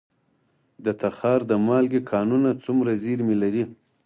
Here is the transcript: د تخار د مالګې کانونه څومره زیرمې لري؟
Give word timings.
د 0.85 0.87
تخار 1.01 1.39
د 1.51 1.53
مالګې 1.67 2.01
کانونه 2.11 2.49
څومره 2.63 2.91
زیرمې 3.03 3.35
لري؟ 3.43 3.63